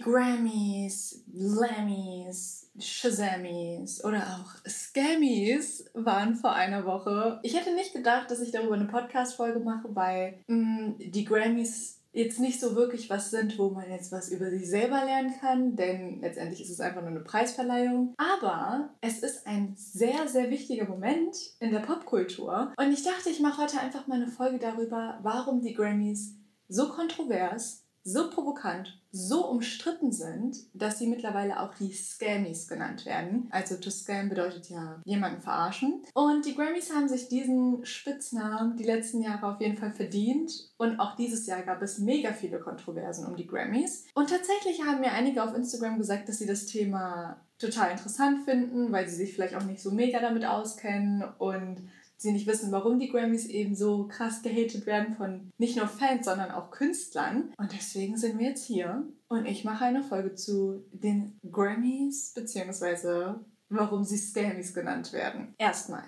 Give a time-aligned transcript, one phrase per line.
[0.00, 7.40] Grammys, Lammys, Shazammys oder auch Scammies waren vor einer Woche.
[7.42, 12.00] Ich hätte nicht gedacht, dass ich darüber eine Podcast-Folge mache, weil mh, mm, die Grammys
[12.12, 15.76] jetzt nicht so wirklich was sind, wo man jetzt was über sich selber lernen kann,
[15.76, 18.14] denn letztendlich ist es einfach nur eine Preisverleihung.
[18.16, 22.72] Aber es ist ein sehr, sehr wichtiger Moment in der Popkultur.
[22.76, 26.34] Und ich dachte, ich mache heute einfach mal eine Folge darüber, warum die Grammys
[26.68, 33.48] so kontrovers, so provokant so umstritten sind, dass sie mittlerweile auch die Scammies genannt werden.
[33.50, 36.02] Also to scam bedeutet ja jemanden verarschen.
[36.14, 40.52] Und die Grammys haben sich diesen Spitznamen die letzten Jahre auf jeden Fall verdient.
[40.76, 44.06] Und auch dieses Jahr gab es mega viele Kontroversen um die Grammys.
[44.14, 48.90] Und tatsächlich haben mir einige auf Instagram gesagt, dass sie das Thema total interessant finden,
[48.90, 51.76] weil sie sich vielleicht auch nicht so mega damit auskennen und
[52.20, 56.26] sie nicht wissen, warum die Grammys eben so krass gehatet werden von nicht nur Fans,
[56.26, 57.52] sondern auch Künstlern.
[57.56, 63.40] Und deswegen sind wir jetzt hier und ich mache eine Folge zu den Grammys, beziehungsweise
[63.68, 65.54] warum sie Scammies genannt werden.
[65.58, 66.04] Erstmal.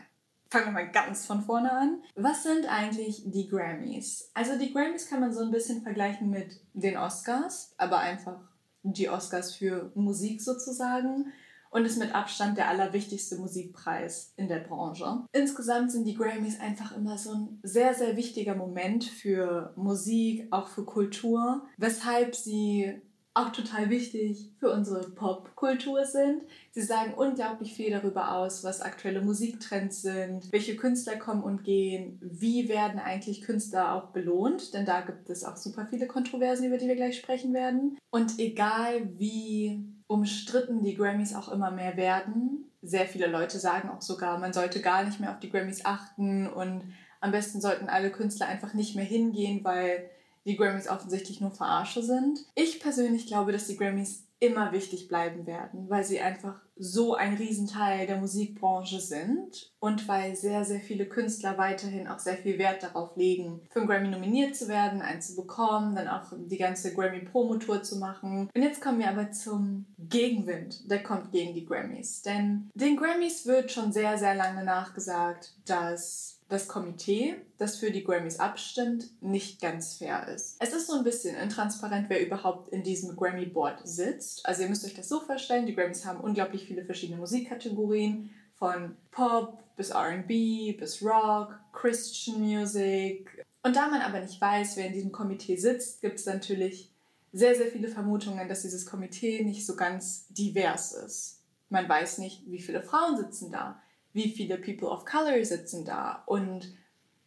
[0.50, 2.02] Fangen wir mal ganz von vorne an.
[2.14, 4.30] Was sind eigentlich die Grammys?
[4.34, 8.38] Also die Grammys kann man so ein bisschen vergleichen mit den Oscars, aber einfach
[8.82, 11.32] die Oscars für Musik sozusagen
[11.72, 15.24] und ist mit Abstand der allerwichtigste Musikpreis in der Branche.
[15.32, 20.68] Insgesamt sind die Grammys einfach immer so ein sehr, sehr wichtiger Moment für Musik, auch
[20.68, 23.00] für Kultur, weshalb sie
[23.34, 26.42] auch total wichtig für unsere Popkultur sind.
[26.72, 32.18] Sie sagen unglaublich viel darüber aus, was aktuelle Musiktrends sind, welche Künstler kommen und gehen,
[32.20, 36.76] wie werden eigentlich Künstler auch belohnt, denn da gibt es auch super viele Kontroversen, über
[36.76, 37.96] die wir gleich sprechen werden.
[38.10, 42.70] Und egal wie umstritten die Grammys auch immer mehr werden.
[42.82, 46.46] Sehr viele Leute sagen auch sogar, man sollte gar nicht mehr auf die Grammys achten
[46.46, 50.10] und am besten sollten alle Künstler einfach nicht mehr hingehen, weil
[50.44, 52.40] die Grammys offensichtlich nur Verarsche sind.
[52.54, 57.34] Ich persönlich glaube, dass die Grammys immer wichtig bleiben werden, weil sie einfach so ein
[57.34, 62.82] Riesenteil der Musikbranche sind und weil sehr, sehr viele Künstler weiterhin auch sehr viel Wert
[62.82, 66.94] darauf legen, für einen Grammy nominiert zu werden, einen zu bekommen, dann auch die ganze
[66.94, 68.50] Grammy-Promotour zu machen.
[68.52, 72.22] Und jetzt kommen wir aber zum Gegenwind, der kommt gegen die Grammys.
[72.22, 78.04] Denn den Grammys wird schon sehr, sehr lange nachgesagt, dass das Komitee, das für die
[78.04, 80.56] Grammys abstimmt, nicht ganz fair ist.
[80.60, 84.44] Es ist so ein bisschen intransparent, wer überhaupt in diesem Grammy Board sitzt.
[84.44, 88.94] Also ihr müsst euch das so vorstellen, die Grammys haben unglaublich viele verschiedene Musikkategorien, von
[89.10, 93.44] Pop bis RB bis Rock, Christian Music.
[93.64, 96.92] Und da man aber nicht weiß, wer in diesem Komitee sitzt, gibt es natürlich
[97.32, 101.40] sehr, sehr viele Vermutungen, dass dieses Komitee nicht so ganz divers ist.
[101.70, 103.80] Man weiß nicht, wie viele Frauen sitzen da
[104.12, 106.22] wie viele People of Color sitzen da.
[106.26, 106.74] Und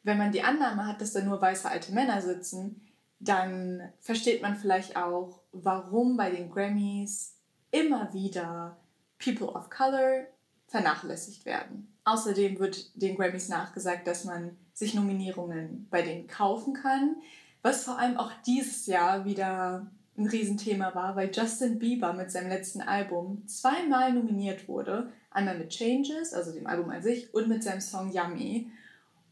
[0.04, 2.82] wenn man die Annahme hat, dass da nur weiße alte Männer sitzen,
[3.20, 7.38] dann versteht man vielleicht auch, warum bei den Grammys
[7.72, 8.78] immer wieder
[9.18, 10.28] People of Color
[10.68, 11.94] vernachlässigt werden.
[12.04, 17.16] Außerdem wird den Grammys nachgesagt, dass man sich Nominierungen bei denen kaufen kann,
[17.62, 19.88] was vor allem auch dieses Jahr wieder
[20.18, 25.70] ein Riesenthema war, weil Justin Bieber mit seinem letzten Album zweimal nominiert wurde, Einmal mit
[25.70, 28.72] Changes, also dem Album an sich, und mit seinem Song Yummy.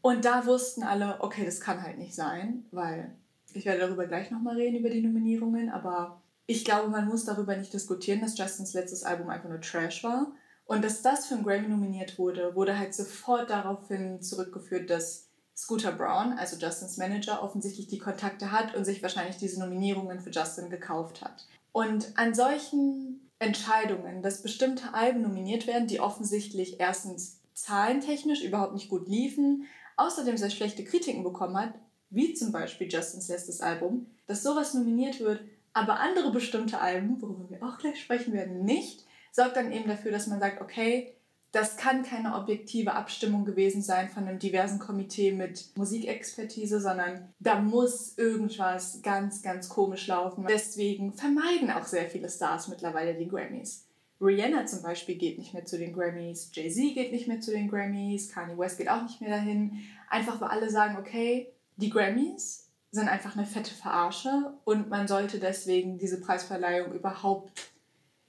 [0.02, 3.10] Und da wussten alle, okay, das kann halt nicht sein, weil
[3.54, 7.56] ich werde darüber gleich nochmal reden, über die Nominierungen, aber ich glaube, man muss darüber
[7.56, 10.32] nicht diskutieren, dass Justins letztes Album einfach nur Trash war.
[10.66, 15.92] Und dass das für einen Grammy nominiert wurde, wurde halt sofort daraufhin zurückgeführt, dass Scooter
[15.92, 20.68] Brown, also Justins Manager, offensichtlich die Kontakte hat und sich wahrscheinlich diese Nominierungen für Justin
[20.68, 21.46] gekauft hat.
[21.72, 28.88] Und an solchen Entscheidungen, dass bestimmte Alben nominiert werden, die offensichtlich erstens zahlentechnisch überhaupt nicht
[28.88, 29.66] gut liefen,
[29.96, 31.74] außerdem sehr schlechte Kritiken bekommen hat,
[32.10, 35.40] wie zum Beispiel Justins letztes Album, dass sowas nominiert wird,
[35.72, 40.12] aber andere bestimmte Alben, worüber wir auch gleich sprechen werden, nicht, sorgt dann eben dafür,
[40.12, 41.13] dass man sagt, okay,
[41.54, 47.60] das kann keine objektive Abstimmung gewesen sein von einem diversen Komitee mit Musikexpertise, sondern da
[47.60, 50.46] muss irgendwas ganz, ganz komisch laufen.
[50.48, 53.86] Deswegen vermeiden auch sehr viele Stars mittlerweile die Grammys.
[54.20, 57.68] Rihanna zum Beispiel geht nicht mehr zu den Grammys, Jay-Z geht nicht mehr zu den
[57.68, 59.78] Grammys, Kanye West geht auch nicht mehr dahin.
[60.10, 65.38] Einfach weil alle sagen, okay, die Grammys sind einfach eine fette Verarsche und man sollte
[65.38, 67.73] deswegen diese Preisverleihung überhaupt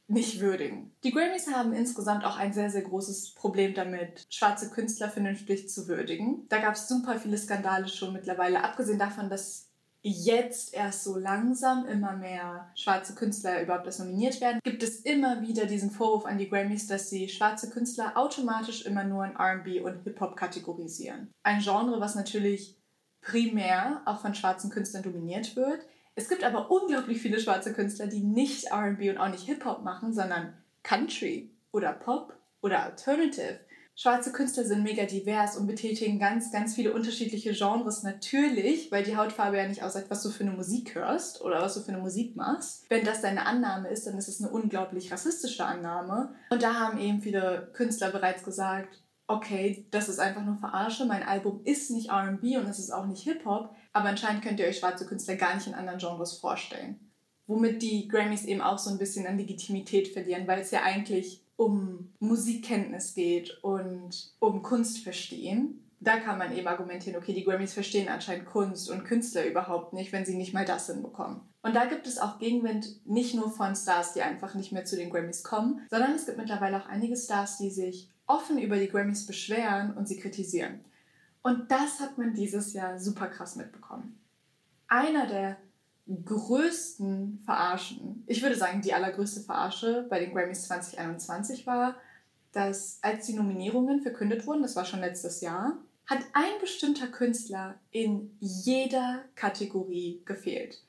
[0.08, 0.92] nicht würdigen.
[1.04, 5.88] Die Grammys haben insgesamt auch ein sehr, sehr großes Problem damit, schwarze Künstler vernünftig zu
[5.88, 6.46] würdigen.
[6.50, 9.70] Da gab es super viele Skandale schon mittlerweile, abgesehen davon, dass
[10.08, 15.42] jetzt erst so langsam immer mehr schwarze Künstler überhaupt erst nominiert werden, gibt es immer
[15.42, 19.84] wieder diesen Vorwurf an die Grammys, dass sie schwarze Künstler automatisch immer nur in RB
[19.84, 21.32] und Hip-Hop kategorisieren.
[21.42, 22.78] Ein Genre, was natürlich
[23.22, 25.80] primär auch von schwarzen Künstlern dominiert wird,
[26.16, 30.14] Es gibt aber unglaublich viele schwarze Künstler, die nicht RB und auch nicht Hip-Hop machen,
[30.14, 33.60] sondern Country oder Pop oder Alternative.
[33.98, 39.16] Schwarze Künstler sind mega divers und betätigen ganz, ganz viele unterschiedliche Genres natürlich, weil die
[39.16, 42.02] Hautfarbe ja nicht aussagt, was du für eine Musik hörst oder was du für eine
[42.02, 42.90] Musik machst.
[42.90, 46.36] Wenn das deine Annahme ist, dann ist es eine unglaublich rassistische Annahme.
[46.50, 51.24] Und da haben eben viele Künstler bereits gesagt, okay, das ist einfach nur Verarsche, mein
[51.24, 54.80] Album ist nicht RB und es ist auch nicht Hip-Hop, aber anscheinend könnt ihr euch
[54.80, 57.00] schwarze Künstler gar nicht in anderen Genres vorstellen.
[57.48, 61.42] Womit die Grammys eben auch so ein bisschen an Legitimität verlieren, weil es ja eigentlich
[61.56, 67.74] um Musikkenntnis geht und um Kunst verstehen, da kann man eben argumentieren, okay, die Grammys
[67.74, 71.40] verstehen anscheinend Kunst und Künstler überhaupt nicht, wenn sie nicht mal das hinbekommen.
[71.62, 74.98] Und da gibt es auch Gegenwind nicht nur von Stars, die einfach nicht mehr zu
[74.98, 78.90] den Grammys kommen, sondern es gibt mittlerweile auch einige Stars, die sich offen über die
[78.90, 80.82] Grammys beschweren und sie kritisieren.
[81.46, 84.20] Und das hat man dieses Jahr super krass mitbekommen.
[84.88, 85.58] Einer der
[86.08, 91.98] größten Verarschen, ich würde sagen die allergrößte Verarsche bei den Grammys 2021 war,
[92.52, 95.78] dass als die Nominierungen verkündet wurden, das war schon letztes Jahr,
[96.08, 100.82] hat ein bestimmter Künstler in jeder Kategorie gefehlt.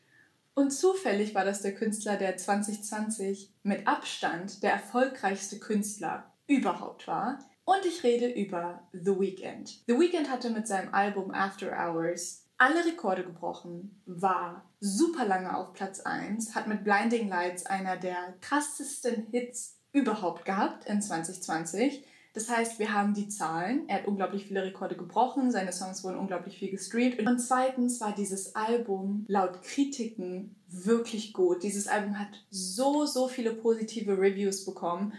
[0.55, 7.41] Und zufällig war das der Künstler, der 2020 mit Abstand der erfolgreichste Künstler überhaupt war.
[7.66, 9.82] Und ich rede über The Weeknd.
[9.88, 15.72] The Weeknd hatte mit seinem Album After Hours alle Rekorde gebrochen, war super lange auf
[15.72, 22.04] Platz 1, hat mit Blinding Lights einer der krassesten Hits überhaupt gehabt in 2020.
[22.34, 23.88] Das heißt, wir haben die Zahlen.
[23.88, 27.18] Er hat unglaublich viele Rekorde gebrochen, seine Songs wurden unglaublich viel gestreamt.
[27.18, 31.64] Und zweitens war dieses Album laut Kritiken wirklich gut.
[31.64, 35.14] Dieses Album hat so, so viele positive Reviews bekommen.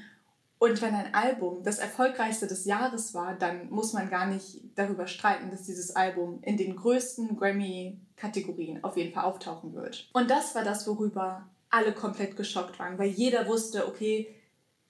[0.60, 5.06] Und wenn ein Album das erfolgreichste des Jahres war, dann muss man gar nicht darüber
[5.06, 10.10] streiten, dass dieses Album in den größten Grammy-Kategorien auf jeden Fall auftauchen wird.
[10.14, 14.34] Und das war das, worüber alle komplett geschockt waren, weil jeder wusste, okay,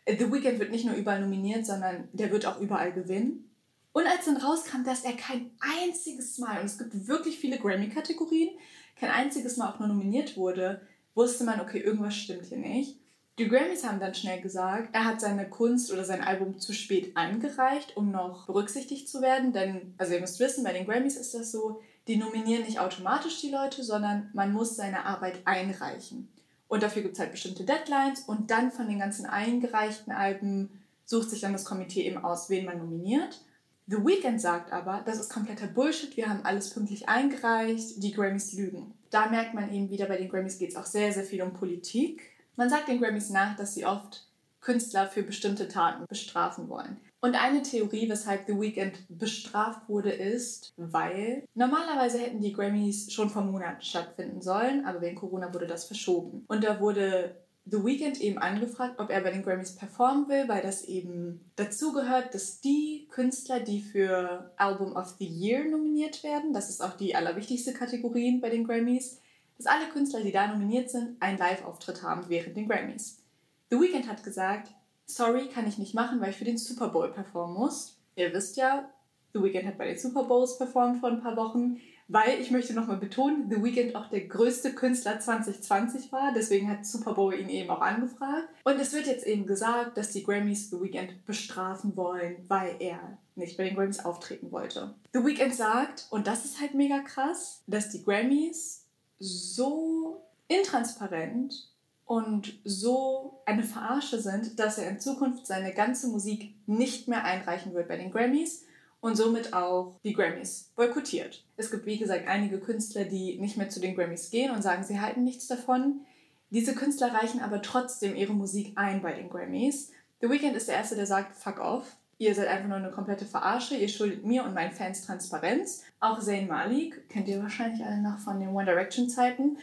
[0.06, 3.50] The Weeknd wird nicht nur überall nominiert, sondern der wird auch überall gewinnen.
[3.92, 8.52] Und als dann rauskam, dass er kein einziges Mal, und es gibt wirklich viele Grammy-Kategorien,
[8.96, 10.82] kein einziges Mal auch nur nominiert wurde,
[11.14, 13.00] wusste man, okay, irgendwas stimmt hier nicht.
[13.40, 17.16] Die Grammys haben dann schnell gesagt, er hat seine Kunst oder sein Album zu spät
[17.16, 19.54] eingereicht, um noch berücksichtigt zu werden.
[19.54, 23.40] Denn, also ihr müsst wissen, bei den Grammys ist das so, die nominieren nicht automatisch
[23.42, 26.30] die Leute, sondern man muss seine Arbeit einreichen.
[26.68, 31.30] Und dafür gibt es halt bestimmte Deadlines und dann von den ganzen eingereichten Alben sucht
[31.30, 33.42] sich dann das Komitee eben aus, wen man nominiert.
[33.86, 38.54] The Weeknd sagt aber, das ist kompletter Bullshit, wir haben alles pünktlich eingereicht, die Grammys
[38.54, 38.94] lügen.
[39.12, 41.54] Da merkt man eben wieder, bei den Grammys geht es auch sehr, sehr viel um
[41.54, 42.37] Politik.
[42.58, 44.28] Man sagt den Grammys nach, dass sie oft
[44.62, 46.98] Künstler für bestimmte Taten bestrafen wollen.
[47.22, 53.30] Und eine Theorie, weshalb The Weeknd bestraft wurde, ist, weil normalerweise hätten die Grammys schon
[53.30, 56.46] vor Monaten stattfinden sollen, aber wegen Corona wurde das verschoben.
[56.48, 60.62] Und da wurde The Weeknd eben angefragt, ob er bei den Grammys performen will, weil
[60.62, 66.54] das eben dazu gehört, dass die Künstler, die für Album of the Year nominiert werden,
[66.54, 69.20] das ist auch die allerwichtigste Kategorie bei den Grammys,
[69.58, 73.22] dass alle Künstler, die da nominiert sind, einen Live-Auftritt haben während den Grammys.
[73.70, 74.72] The Weeknd hat gesagt,
[75.06, 77.98] sorry, kann ich nicht machen, weil ich für den Super Bowl performen muss.
[78.16, 78.90] Ihr wisst ja,
[79.34, 82.74] The Weeknd hat bei den Super Bowls performt vor ein paar Wochen, weil ich möchte
[82.74, 87.50] nochmal betonen, The Weeknd auch der größte Künstler 2020 war, deswegen hat Super Bowl ihn
[87.50, 88.48] eben auch angefragt.
[88.64, 93.18] Und es wird jetzt eben gesagt, dass die Grammys The Weeknd bestrafen wollen, weil er
[93.36, 94.96] nicht bei den Grammys auftreten wollte.
[95.14, 98.87] The Weeknd sagt, und das ist halt mega krass, dass die Grammys
[99.20, 101.72] so intransparent
[102.06, 107.74] und so eine Verarsche sind, dass er in Zukunft seine ganze Musik nicht mehr einreichen
[107.74, 108.64] wird bei den Grammys
[109.02, 111.44] und somit auch die Grammys boykottiert.
[111.58, 114.84] Es gibt, wie gesagt, einige Künstler, die nicht mehr zu den Grammys gehen und sagen,
[114.84, 116.02] sie halten nichts davon.
[116.50, 119.92] Diese Künstler reichen aber trotzdem ihre Musik ein bei den Grammys.
[120.22, 121.98] The Weeknd ist der Erste, der sagt, fuck off.
[122.20, 123.76] Ihr seid einfach nur eine komplette Verarsche.
[123.76, 125.84] Ihr schuldet mir und meinen Fans Transparenz.
[126.00, 129.58] Auch Zayn Malik, kennt ihr wahrscheinlich alle noch von den One Direction Zeiten,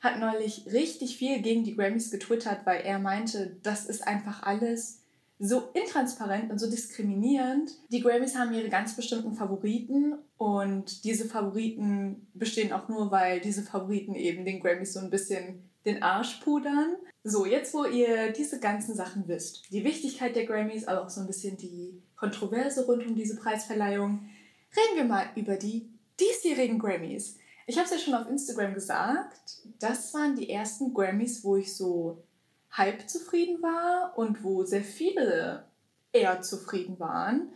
[0.00, 5.00] hat neulich richtig viel gegen die Grammys getwittert, weil er meinte, das ist einfach alles
[5.38, 7.70] so intransparent und so diskriminierend.
[7.90, 13.62] Die Grammys haben ihre ganz bestimmten Favoriten und diese Favoriten bestehen auch nur, weil diese
[13.62, 16.96] Favoriten eben den Grammys so ein bisschen den Arsch pudern.
[17.22, 21.20] So, jetzt wo ihr diese ganzen Sachen wisst, die Wichtigkeit der Grammys, aber auch so
[21.20, 24.28] ein bisschen die Kontroverse rund um diese Preisverleihung,
[24.74, 27.36] reden wir mal über die diesjährigen Grammys.
[27.66, 31.74] Ich habe es ja schon auf Instagram gesagt, das waren die ersten Grammys, wo ich
[31.74, 32.22] so
[32.70, 35.64] halb zufrieden war und wo sehr viele
[36.12, 37.50] eher zufrieden waren.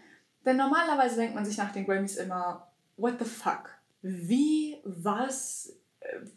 [0.45, 3.71] Denn normalerweise denkt man sich nach den Grammys immer, what the fuck?
[4.03, 5.73] Wie, was,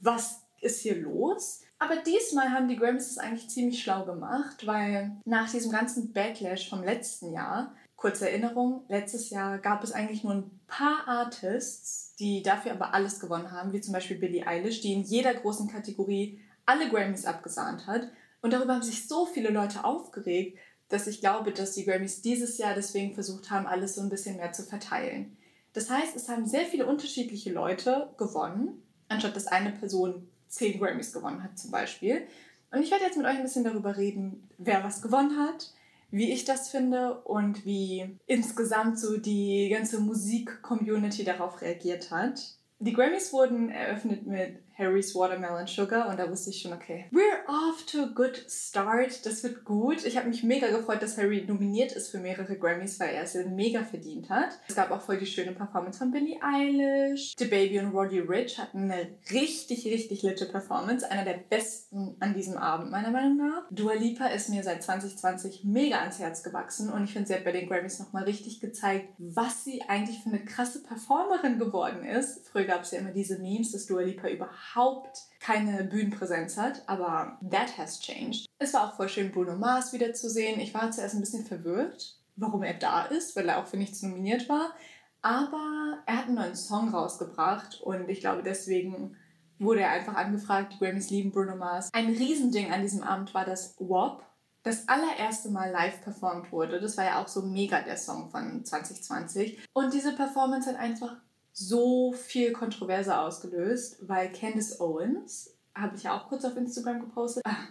[0.02, 1.62] was ist hier los?
[1.80, 6.70] Aber diesmal haben die Grammys es eigentlich ziemlich schlau gemacht, weil nach diesem ganzen Backlash
[6.70, 12.42] vom letzten Jahr, kurze Erinnerung, letztes Jahr gab es eigentlich nur ein paar Artists, die
[12.42, 16.42] dafür aber alles gewonnen haben, wie zum Beispiel Billie Eilish, die in jeder großen Kategorie
[16.66, 18.08] alle Grammys abgesahnt hat.
[18.42, 20.58] Und darüber haben sich so viele Leute aufgeregt,
[20.90, 24.38] dass ich glaube, dass die Grammys dieses Jahr deswegen versucht haben, alles so ein bisschen
[24.38, 25.38] mehr zu verteilen.
[25.74, 31.14] Das heißt, es haben sehr viele unterschiedliche Leute gewonnen, anstatt dass eine Person zehn Grammys
[31.14, 32.28] gewonnen hat zum Beispiel.
[32.72, 35.72] Und ich werde jetzt mit euch ein bisschen darüber reden, wer was gewonnen hat,
[36.12, 42.57] wie ich das finde und wie insgesamt so die ganze Musik-Community darauf reagiert hat.
[42.80, 47.48] Die Grammys wurden eröffnet mit Harry's Watermelon Sugar und da wusste ich schon, okay, we're
[47.48, 49.26] off to a good start.
[49.26, 50.06] Das wird gut.
[50.06, 53.34] Ich habe mich mega gefreut, dass Harry nominiert ist für mehrere Grammys, weil er es
[53.34, 54.60] mega verdient hat.
[54.68, 57.34] Es gab auch voll die schöne Performance von Billie Eilish.
[57.40, 61.10] The Baby und Roddy Rich hatten eine richtig, richtig litte Performance.
[61.10, 63.64] Einer der besten an diesem Abend, meiner Meinung nach.
[63.72, 67.46] Dua Lipa ist mir seit 2020 mega ans Herz gewachsen und ich finde, sie hat
[67.46, 72.48] bei den Grammys nochmal richtig gezeigt, was sie eigentlich für eine krasse Performerin geworden ist.
[72.48, 77.40] Früher gab es ja immer diese Memes, dass Dua Lipa überhaupt keine Bühnenpräsenz hat, aber
[77.50, 78.46] that has changed.
[78.60, 80.60] Es war auch voll schön, Bruno Mars wiederzusehen.
[80.60, 84.04] Ich war zuerst ein bisschen verwirrt, warum er da ist, weil er auch für nichts
[84.04, 84.76] nominiert war.
[85.22, 89.18] Aber er hat einen neuen Song rausgebracht und ich glaube, deswegen
[89.60, 90.74] wurde er einfach angefragt.
[90.74, 91.90] Die Grammys lieben Bruno Mars.
[91.94, 94.24] Ein Riesending an diesem Abend war, dass WAP
[94.64, 96.80] das allererste Mal live performt wurde.
[96.80, 99.60] Das war ja auch so mega der Song von 2020.
[99.74, 101.16] Und diese Performance hat einfach
[101.60, 107.44] so viel Kontroverse ausgelöst, weil Candice Owens, habe ich ja auch kurz auf Instagram gepostet,
[107.46, 107.68] ah,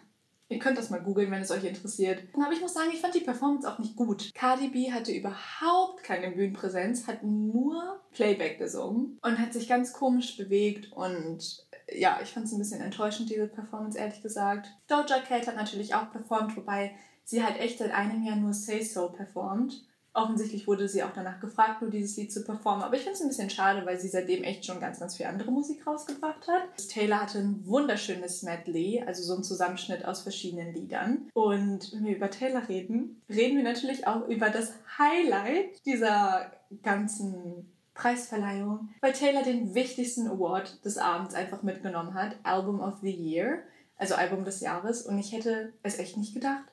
[0.49, 2.23] Ihr könnt das mal googeln, wenn es euch interessiert.
[2.35, 4.33] Aber ich muss sagen, ich fand die Performance auch nicht gut.
[4.33, 10.37] Cardi B hatte überhaupt keine Bühnenpräsenz, hat nur Playback gesungen und hat sich ganz komisch
[10.37, 14.69] bewegt und ja, ich fand es ein bisschen enttäuschend, diese Performance, ehrlich gesagt.
[14.87, 18.83] Doja Cat hat natürlich auch performt, wobei sie halt echt seit einem Jahr nur Say
[18.83, 19.85] So performt.
[20.17, 22.83] Offensichtlich wurde sie auch danach gefragt, nur dieses Lied zu performen.
[22.83, 25.27] Aber ich finde es ein bisschen schade, weil sie seitdem echt schon ganz, ganz viel
[25.27, 26.89] andere Musik rausgebracht hat.
[26.89, 31.29] Taylor hatte ein wunderschönes Medley, also so ein Zusammenschnitt aus verschiedenen Liedern.
[31.35, 36.51] Und wenn wir über Taylor reden, reden wir natürlich auch über das Highlight dieser
[36.83, 43.11] ganzen Preisverleihung, weil Taylor den wichtigsten Award des Abends einfach mitgenommen hat, Album of the
[43.11, 43.59] Year,
[43.99, 45.03] also Album des Jahres.
[45.03, 46.65] Und ich hätte es echt nicht gedacht.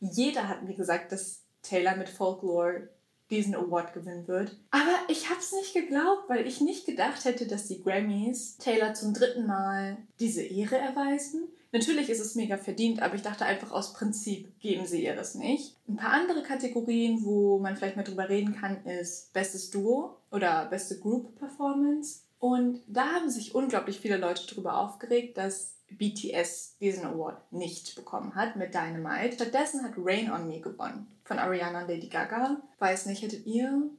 [0.00, 2.88] Jeder hat mir gesagt, dass Taylor mit Folklore
[3.30, 4.56] diesen Award gewinnen wird.
[4.70, 8.94] Aber ich habe es nicht geglaubt, weil ich nicht gedacht hätte, dass die Grammys Taylor
[8.94, 11.48] zum dritten Mal diese Ehre erweisen.
[11.70, 15.34] Natürlich ist es mega verdient, aber ich dachte einfach aus Prinzip geben sie ihr das
[15.34, 15.76] nicht.
[15.86, 20.64] Ein paar andere Kategorien, wo man vielleicht mal drüber reden kann, ist Bestes Duo oder
[20.66, 22.20] Beste Group Performance.
[22.38, 28.34] Und da haben sich unglaublich viele Leute darüber aufgeregt, dass BTS diesen Award nicht bekommen
[28.34, 29.34] hat mit Dynamite.
[29.34, 32.60] Stattdessen hat Rain on Me gewonnen von Ariana und Lady Gaga.
[32.78, 33.90] Weiß nicht, hättet ihr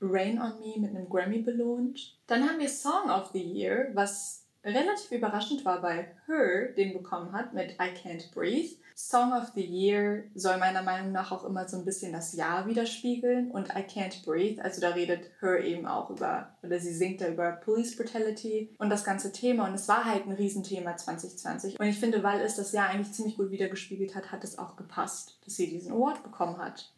[0.00, 2.18] Rain on Me mit einem Grammy belohnt?
[2.26, 7.32] Dann haben wir Song of the Year, was relativ überraschend war, weil Her den bekommen
[7.32, 8.76] hat mit I Can't Breathe.
[8.94, 12.66] Song of the Year soll meiner Meinung nach auch immer so ein bisschen das Jahr
[12.66, 17.20] widerspiegeln und I Can't Breathe, also da redet Her eben auch über, oder sie singt
[17.20, 21.80] da über Police Brutality und das ganze Thema und es war halt ein Riesenthema 2020
[21.80, 24.76] und ich finde, weil es das Jahr eigentlich ziemlich gut wiedergespiegelt hat, hat es auch
[24.76, 26.92] gepasst, dass sie diesen Award bekommen hat.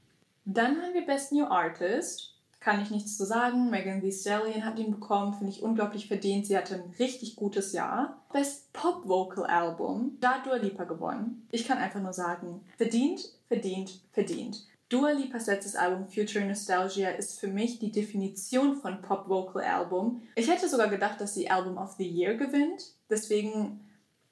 [0.44, 2.33] Dann haben wir Best New Artist
[2.64, 3.68] kann ich nichts zu sagen.
[3.68, 6.47] Megan Thee Stallion hat ihn bekommen, finde ich unglaublich verdient.
[6.47, 8.25] Sie hatte ein richtig gutes Jahr.
[8.33, 11.47] Best Pop Vocal Album, da hat Dua Lipa gewonnen.
[11.50, 14.66] Ich kann einfach nur sagen, verdient, verdient, verdient.
[14.88, 20.23] Dua Lipas letztes Album Future Nostalgia ist für mich die Definition von Pop Vocal Album.
[20.35, 22.94] Ich hätte sogar gedacht, dass sie Album of the Year gewinnt.
[23.11, 23.80] Deswegen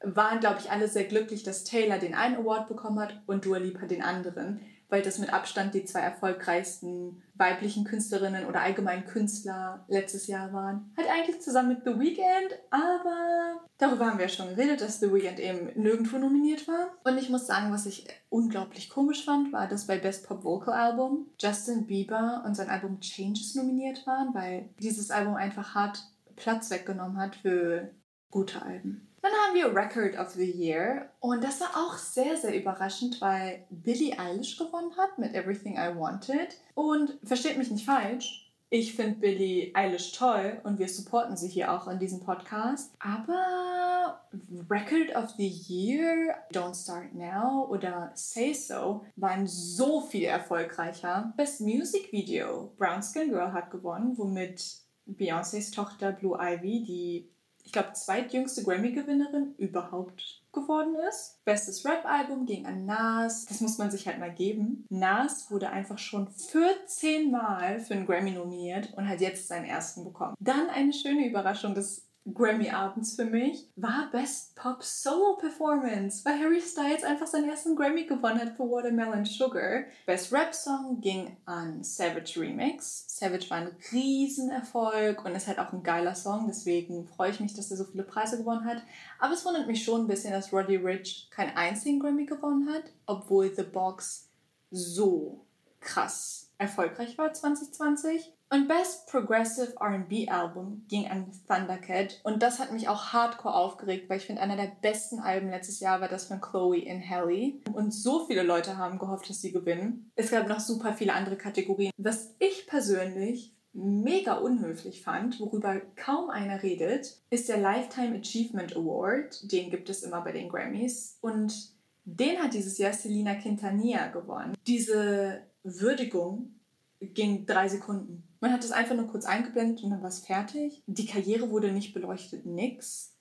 [0.00, 3.58] waren, glaube ich, alle sehr glücklich, dass Taylor den einen Award bekommen hat und Dua
[3.58, 4.60] Lipa den anderen
[4.92, 10.92] weil das mit Abstand die zwei erfolgreichsten weiblichen Künstlerinnen oder allgemein Künstler letztes Jahr waren.
[10.98, 15.10] Halt eigentlich zusammen mit The Weeknd, aber darüber haben wir ja schon geredet, dass The
[15.10, 16.90] Weeknd eben nirgendwo nominiert war.
[17.04, 20.74] Und ich muss sagen, was ich unglaublich komisch fand, war, dass bei Best Pop Vocal
[20.74, 26.02] Album Justin Bieber und sein Album Changes nominiert waren, weil dieses Album einfach hart
[26.36, 27.94] Platz weggenommen hat für
[28.30, 29.08] gute Alben.
[29.22, 33.64] Dann haben wir Record of the Year und das war auch sehr, sehr überraschend, weil
[33.70, 36.56] Billie Eilish gewonnen hat mit Everything I Wanted.
[36.74, 41.70] Und versteht mich nicht falsch, ich finde Billie Eilish toll und wir supporten sie hier
[41.70, 42.94] auch in diesem Podcast.
[43.00, 44.22] Aber
[44.70, 51.34] Record of the Year, Don't Start Now oder Say So waren so viel erfolgreicher.
[51.36, 57.31] Best Music Video, Brown Skin Girl hat gewonnen, womit Beyoncés Tochter Blue Ivy, die
[57.64, 61.42] ich glaube, zweitjüngste Grammy-Gewinnerin überhaupt geworden ist.
[61.44, 63.46] Bestes Rap-Album ging an Nas.
[63.46, 64.84] Das muss man sich halt mal geben.
[64.90, 70.04] Nas wurde einfach schon 14 Mal für einen Grammy nominiert und hat jetzt seinen ersten
[70.04, 70.34] bekommen.
[70.40, 76.60] Dann eine schöne Überraschung des Grammy-Abends für mich war Best Pop Solo Performance, weil Harry
[76.60, 79.84] Styles einfach seinen ersten Grammy gewonnen hat für Watermelon Sugar.
[80.06, 83.04] Best Rap Song ging an Savage Remix.
[83.08, 87.54] Savage war ein Riesenerfolg und ist halt auch ein geiler Song, deswegen freue ich mich,
[87.54, 88.82] dass er so viele Preise gewonnen hat.
[89.18, 92.84] Aber es wundert mich schon ein bisschen, dass Roddy Rich keinen einzigen Grammy gewonnen hat,
[93.06, 94.28] obwohl The Box
[94.70, 95.44] so
[95.80, 98.32] krass erfolgreich war 2020.
[98.52, 102.20] Und Best Progressive RB Album ging an Thundercat.
[102.22, 105.80] Und das hat mich auch hardcore aufgeregt, weil ich finde, einer der besten Alben letztes
[105.80, 107.54] Jahr war das von Chloe in Halle.
[107.72, 110.12] Und so viele Leute haben gehofft, dass sie gewinnen.
[110.16, 111.92] Es gab noch super viele andere Kategorien.
[111.96, 119.50] Was ich persönlich mega unhöflich fand, worüber kaum einer redet, ist der Lifetime Achievement Award.
[119.50, 121.16] Den gibt es immer bei den Grammys.
[121.22, 121.72] Und
[122.04, 124.54] den hat dieses Jahr Selina Quintanilla gewonnen.
[124.66, 126.60] Diese Würdigung
[127.00, 128.28] ging drei Sekunden.
[128.42, 130.82] Man hat es einfach nur kurz eingeblendet und dann war es fertig.
[130.88, 133.14] Die Karriere wurde nicht beleuchtet, nix.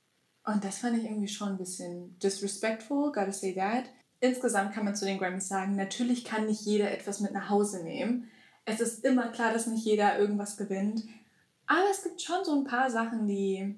[0.43, 3.83] Und das fand ich irgendwie schon ein bisschen disrespectful, gotta say that.
[4.19, 7.83] Insgesamt kann man zu den Grammys sagen, natürlich kann nicht jeder etwas mit nach Hause
[7.83, 8.31] nehmen.
[8.65, 11.03] Es ist immer klar, dass nicht jeder irgendwas gewinnt.
[11.67, 13.75] Aber es gibt schon so ein paar Sachen, die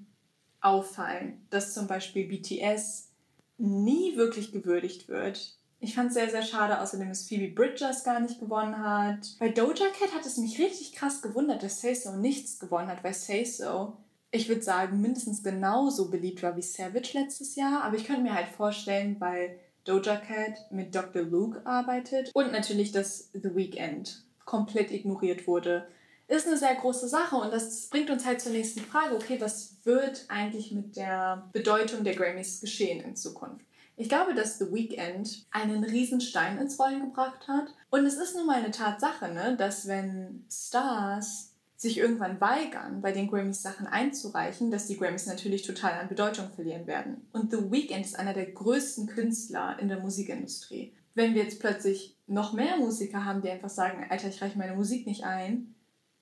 [0.62, 1.46] auffallen.
[1.50, 3.10] Dass zum Beispiel BTS
[3.58, 5.58] nie wirklich gewürdigt wird.
[5.84, 9.36] Ich fand es sehr, sehr schade, außerdem, dass Phoebe Bridgers gar nicht gewonnen hat.
[9.38, 13.04] Bei Doja Cat hat es mich richtig krass gewundert, dass Say So nichts gewonnen hat,
[13.04, 13.98] weil Say So,
[14.32, 17.84] ich würde sagen, mindestens genauso beliebt war wie Savage letztes Jahr.
[17.84, 21.24] Aber ich könnte mir halt vorstellen, weil Doja Cat mit Dr.
[21.24, 25.86] Luke arbeitet und natürlich, dass The Weeknd komplett ignoriert wurde,
[26.30, 29.16] ist eine sehr große Sache und das bringt uns halt zur nächsten Frage.
[29.16, 33.66] Okay, was wird eigentlich mit der Bedeutung der Grammys geschehen in Zukunft?
[33.96, 37.68] Ich glaube, dass The Weeknd einen Riesenstein ins Rollen gebracht hat.
[37.92, 43.12] Und es ist nun mal eine Tatsache, ne, dass wenn Stars sich irgendwann weigern, bei
[43.12, 47.28] den Grammys Sachen einzureichen, dass die Grammys natürlich total an Bedeutung verlieren werden.
[47.34, 50.94] Und The Weeknd ist einer der größten Künstler in der Musikindustrie.
[51.14, 54.76] Wenn wir jetzt plötzlich noch mehr Musiker haben, die einfach sagen, Alter, ich reiche meine
[54.76, 55.76] Musik nicht ein,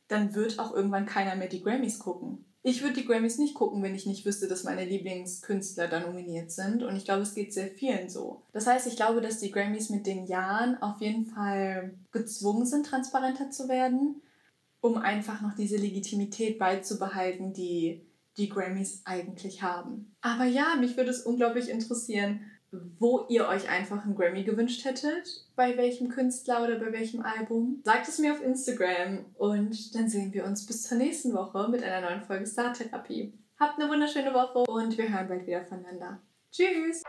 [0.07, 3.81] dann wird auch irgendwann keiner mehr die Grammys gucken ich würde die Grammys nicht gucken,
[3.81, 6.83] wenn ich nicht wüsste, dass meine Lieblingskünstler da nominiert sind.
[6.83, 8.43] Und ich glaube, es geht sehr vielen so.
[8.53, 12.85] Das heißt, ich glaube, dass die Grammys mit den Jahren auf jeden Fall gezwungen sind,
[12.85, 14.21] transparenter zu werden,
[14.79, 18.05] um einfach noch diese Legitimität beizubehalten, die
[18.37, 20.15] die Grammys eigentlich haben.
[20.21, 22.41] Aber ja, mich würde es unglaublich interessieren,
[22.99, 27.81] wo ihr euch einfach einen Grammy gewünscht hättet, bei welchem Künstler oder bei welchem Album.
[27.83, 31.83] Sagt es mir auf Instagram und dann sehen wir uns bis zur nächsten Woche mit
[31.83, 33.33] einer neuen Folge Star Therapie.
[33.59, 36.19] Habt eine wunderschöne Woche und wir hören bald wieder voneinander.
[36.51, 37.03] Tschüss!